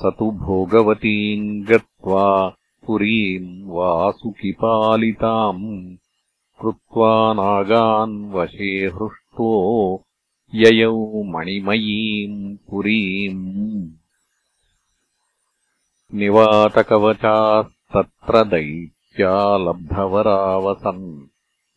[0.00, 2.26] स तु भोगवतीम् गत्वा
[2.86, 5.64] पुरीम् वासुकिपालिताम्
[6.60, 9.50] कृत्वा नागान् वशे हृष्टो
[10.62, 11.00] ययौ
[11.32, 12.38] मणिमयीम्
[12.70, 13.42] पुरीम्
[16.14, 21.26] निवातकवचास्तत्र दैत्या लब्धवरावसन्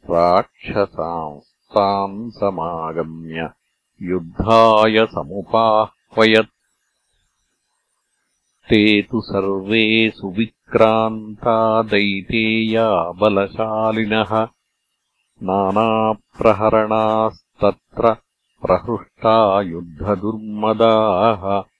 [0.09, 3.49] राक्षसांस्ताम् समागम्य
[4.01, 6.49] युद्धाय समुपाह्वयत्।
[8.69, 14.47] ते तु सर्वे सुविक्रान्ता दैतेया बलशालिनः।
[15.43, 18.15] नानाप्रहरणास्तत्र
[18.65, 21.72] प्रहृष्टा युद्धदुर्मदाः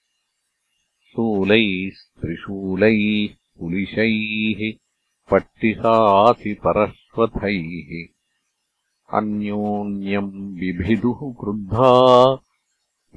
[1.14, 4.72] शूलैस्त्रिशूलैः पुलिशैः
[5.30, 8.06] पट्टिसासि परश्वथैः
[9.18, 11.92] अन्योन्यम् बिभिदुः क्रुद्धा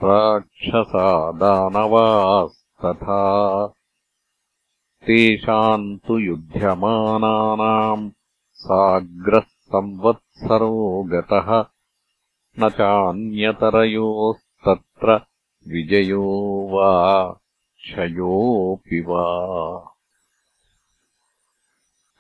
[0.04, 3.22] राक्षसा दानवास्तथा।
[5.08, 8.12] तेषाम् तु युध्यमानानाम्
[8.54, 11.66] साग्रः संवत्सरो गतः।
[12.60, 15.22] न चान्यतरयोस्तत्र
[15.68, 17.40] विजयो वा
[17.88, 19.96] क्षयोऽपि वा।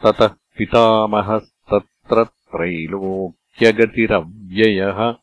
[0.04, 5.16] ततः पितामहस्तत्र त्रैलोक्यगतिरव्ययः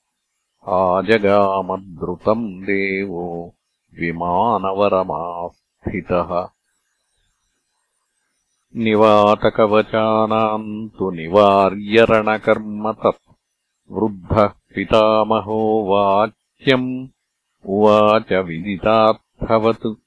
[0.69, 3.55] आजगामद्रुतम् देवो
[4.01, 6.49] विमानवरमास्थितः।
[8.77, 13.35] निवातकवचानाम् तु निवार्यरणकर्म तत्।
[13.91, 17.09] वृद्धः पितामहो वाक्यम्
[17.67, 20.04] उवाच विदितार्थवत्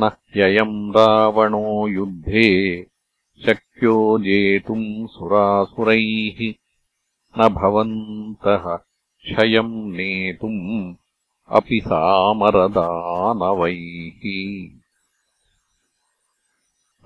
[0.00, 2.48] न ह्ययम् रावणो युद्धे
[3.46, 6.54] शक्यो जेतुम् सुरासुरैः
[7.38, 10.94] न भवन्तः क्षयम् नेतुम्
[11.48, 12.72] अपि सामरदानवैः।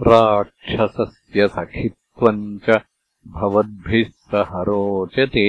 [0.07, 2.81] राक्षसस्य सखित्वम् च
[3.29, 5.49] भवद्भिः सह रोचते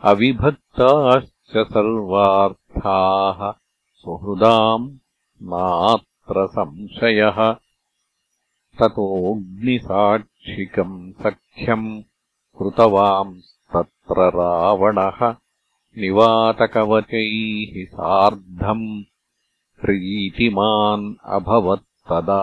[0.00, 3.52] अविभक्ताश्च सर्वार्थाः
[3.94, 4.90] सुहृदाम्
[5.42, 7.38] नात् संशयः।
[8.78, 12.02] ततोऽग्निसाक्षिकम् सख्यम्
[12.58, 15.20] कृतवांस्तत्र रावणः
[15.98, 19.04] निवातकवचैः सार्धम्
[19.80, 22.42] प्रीतिमान् अभवत्तदा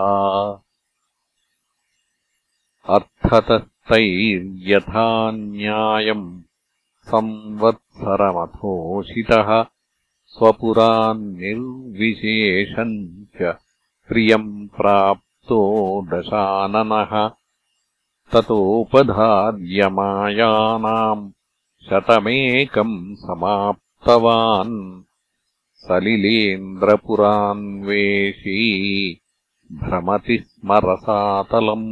[2.88, 6.42] अर्थतस्तैर्यथा न्यायम्
[7.10, 9.50] संवत्सरमथोषितः
[10.34, 12.96] स्वपुरान्निर्विशेषम्
[13.36, 13.38] च
[14.08, 15.58] प्रियम् प्राप्तो
[16.12, 17.12] दशाननः
[18.32, 21.24] ततोपधार्यमायानाम्
[21.88, 24.78] शतमेकम् समाप्तवान्
[25.86, 28.62] सलिलेन्द्रपुरान्वेषी
[29.82, 31.84] भ्रमति स्म रसातलम्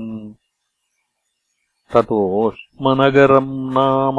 [1.94, 4.16] ततोष्मनगरम् नाम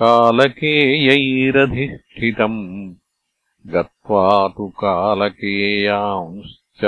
[0.00, 2.60] कालकेयैरधिष्ठितम्
[3.74, 4.24] गत्वा
[4.56, 6.82] तु कालकेयांश्च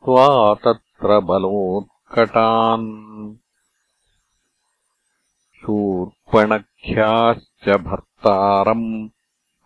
[0.00, 3.34] हत्वा तत्र बलोत्कटान्।
[5.60, 9.08] शूर्पणख्याश्च भर्तारम्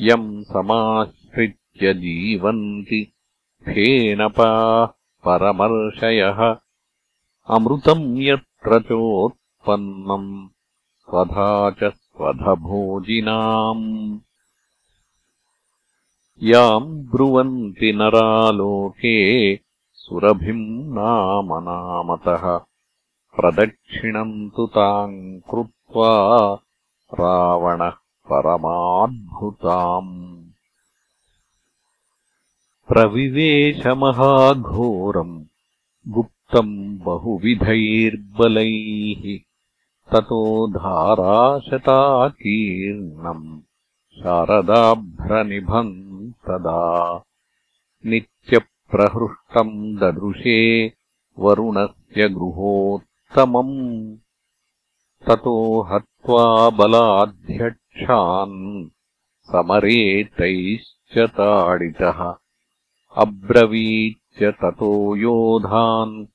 [0.01, 3.13] यम् समाश्रित्य जीवन्ति
[3.67, 4.89] फेनपाः
[5.25, 6.57] परमर्षयः।
[7.49, 10.49] अमृतम् यत्र चोत्पन्नम्
[10.99, 14.19] स्वधा च स्वधभोजिनाम्।
[16.43, 19.59] याम् ब्रुवन्ति नरालोके
[19.93, 22.61] सुरभिम् नामनामतः
[23.37, 26.59] प्रदक्षिणम् तु ताम् कृत्वा
[27.15, 27.93] रावणः
[28.33, 30.44] परमाद्भुताम्
[32.95, 34.17] प्रविवेशमहाघोरम्
[36.15, 36.75] गुप्तम्
[37.05, 37.73] बहुविधैर्बलैः
[40.13, 40.39] ततो
[40.77, 41.81] धाराशताकीर्णम्
[44.19, 45.91] शारदाभ्रनिभम्
[46.49, 46.85] तदा
[48.13, 50.61] नित्यप्रहृष्टम् ददृशे
[51.47, 53.75] वरुणस्य गृहोत्तमम्
[55.29, 55.57] ततो
[55.91, 56.47] हत्वा
[56.79, 58.57] बलाध्यक्षान्
[59.51, 60.01] समरे
[60.39, 62.21] तैश्च ताडितः
[63.17, 66.27] अब्रवीच्च ततो योधान्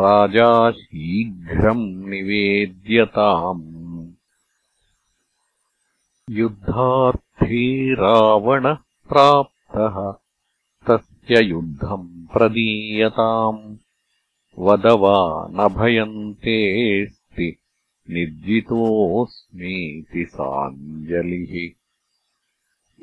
[0.00, 4.10] राजा शीघ्रम् निवेद्यताम्
[6.30, 8.78] युद्धार्थी रावणः
[9.08, 10.14] प्राप्तः
[10.86, 13.76] तस्य युद्धम् प्रदीयताम्।
[14.58, 17.56] वदवा न भयन्तेऽस्ति
[18.10, 21.70] निर्जितोऽस्मीति साञ्जलिः।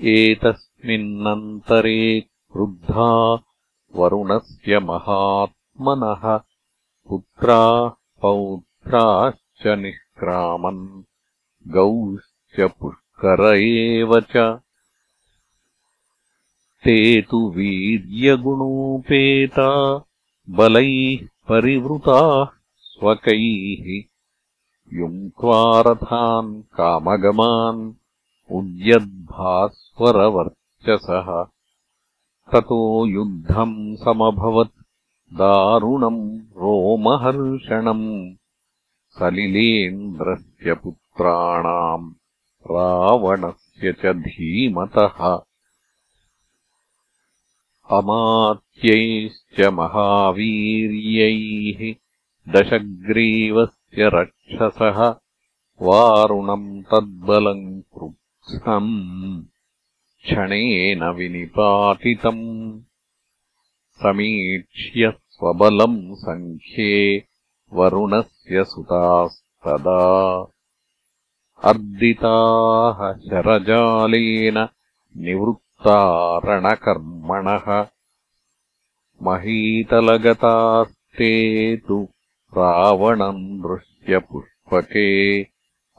[0.07, 3.39] एतस्मिन्नन्तरे क्रुद्धा
[3.95, 6.39] वरुणस्य महात्मनः
[7.09, 11.03] पुत्रा पौत्राश्च निष्क्रामन्
[11.67, 14.59] गौश्च पुष्कर एव च।
[16.83, 20.01] ते तु वीर्यगुणोपेता
[20.49, 24.03] बलैः परिवृताः स्वकैः।
[24.93, 27.93] युङ्क्त्वारथान् कामगमान्
[28.51, 31.45] उद्यद्भास्वरवर्चसः
[32.51, 34.83] ततो युद्धम् समभवत्।
[35.33, 38.35] दारुणम् रोमहर्षणम्।
[39.19, 42.13] सलिलेन्द्रस्य पुत्राणाम्
[42.71, 45.39] रावणस्य च धीमतः।
[47.97, 51.95] अमात्यैश्च महावीर्यैः
[52.53, 55.15] दशग्रीवस्य रक्षसः।
[55.81, 59.50] वारुणम् तद्बलम् कृत्स्नम्
[60.23, 62.81] क्षणेन विनिपातितम्।
[63.93, 67.23] समीक्ष्य स्वबलम् सङ्ख्ये
[67.73, 70.47] वरुणस्य सुतास्तदा।
[71.63, 74.67] अर्दिताः शरजालेन
[75.17, 77.87] निवृत्तारणकर्मणः।
[79.23, 82.07] महीतलगतास्ते तु
[82.57, 85.47] रावणम् दृश्य पुष्पके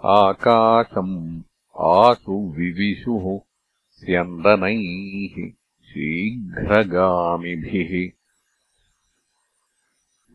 [0.04, 1.42] आकाशम्
[1.80, 3.51] आशु विविशुः
[3.92, 5.50] स्यन्दनैः
[5.88, 8.10] शीघ्रगामिभिः।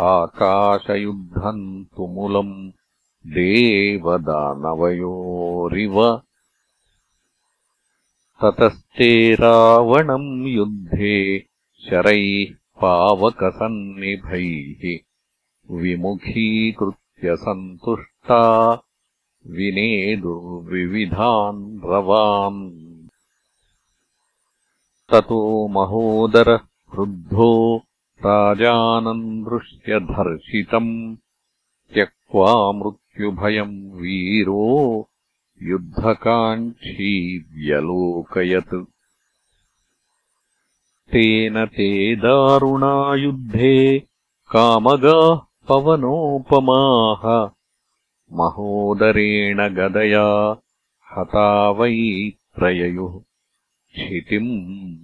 [0.00, 2.72] आकाशयुद्धम् तुमुलम्
[3.26, 6.22] देवदानवयोरिव।
[8.42, 11.46] ततस्ते रावणम् युद्धे
[11.80, 15.13] शरैः पावकसन्निभैः
[15.70, 18.82] विमुखीकृत्य सन्तुष्टा
[19.46, 23.08] विनेदुर्विविधान् रवान्।
[25.10, 27.82] ततो महोदरः क्रुद्धो
[28.26, 31.16] राजानम् दृश्य धर्षितम्
[31.94, 35.08] त्यक्त्वा मृत्युभयम् वीरो
[35.62, 38.84] युद्धकाङ्क्षी व्यलोकयत्।
[41.10, 44.06] तेन ते दारुणायुद्धे
[44.50, 47.50] कामगाः पवनोपमाः
[48.32, 50.56] महोदरेण गदया
[51.12, 53.18] हता वै प्रययुः
[53.94, 54.96] क्षितिम्।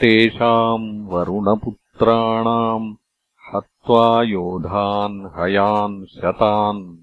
[0.00, 2.94] तेषाम् वरुणपुत्राणाम्
[3.54, 6.98] हत्वा योधान् हयान् शतान्।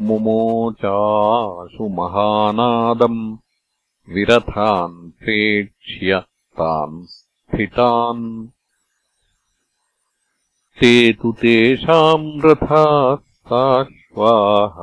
[0.00, 3.36] मुमोचाशु महानादम्
[4.08, 6.20] विरथान् प्रेक्ष्य
[6.58, 8.48] तान् स्थितान्
[10.80, 14.76] ते तु तेषाम् रथास्ताश्वाः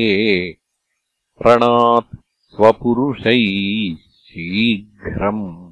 [1.42, 2.18] रणात्
[2.58, 5.72] स्वपुरुषैः शीघ्रम्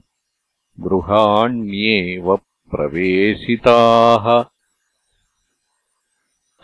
[0.79, 2.39] गृहाण्येव
[2.71, 4.45] प्रवेशिताः।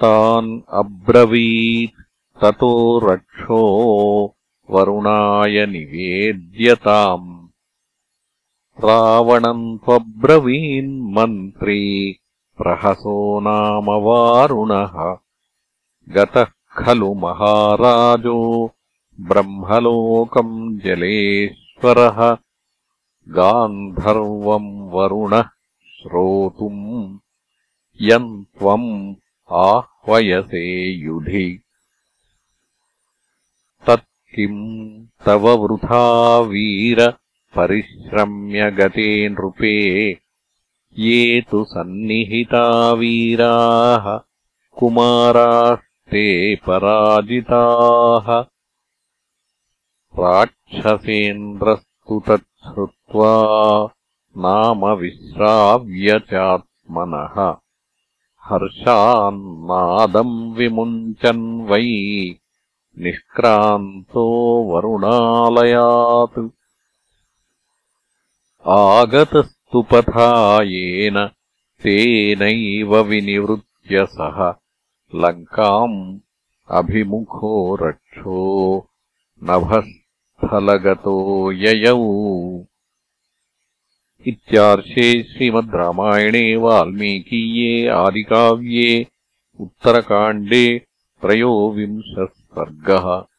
[0.01, 2.01] तान् अब्रवीत्
[2.41, 4.35] ततो रक्षो
[4.69, 7.47] वरुणाय निवेद्यताम्
[8.83, 12.15] रावणम् त्वब्रवीन्मन्त्री
[12.57, 15.17] प्रहसो नाम वारुणः।
[16.09, 16.47] गतः
[16.77, 18.71] खलु महाराजो
[19.19, 22.37] ब्रह्मलोकम् जलेश्वरः
[23.29, 25.41] गान्धर्वम् वरुणः
[25.85, 27.17] श्रोतुम्
[28.01, 29.15] यम् त्वम्
[29.51, 31.59] आह्वयसे युधि।
[33.87, 37.09] तत्किम् तव वृथा वीर
[37.55, 40.11] परिश्रम्य गते नृपे
[40.97, 44.17] ये तु सन्निहिता वीराः
[44.79, 48.50] कुमारास्ते पराजिताः
[50.19, 53.89] राक्षसेन्द्रस्तु तच्छ्रुत्वा
[54.37, 57.55] नाम विश्राव्य चात्मनः
[58.43, 62.35] हर्षान्नादम् विमुञ्चन् वै
[62.99, 66.49] निष्क्रान्तो वरुणालयात्।
[68.67, 71.29] आगतस्तु पथा येन
[71.83, 74.53] तेनैव विनिवृत्य सः।
[75.15, 76.19] लङ्काम्
[76.71, 78.87] अभिमुखो रक्षो
[80.43, 82.63] नभस्थलगतो ययौ।
[84.27, 89.07] इत्यार्षे श्रीमद् रामायणे वाल्मीकीये आदिकाव्ये
[89.59, 90.79] उत्तरकाण्डे
[91.21, 93.30] त्रयोविंशः सर्गः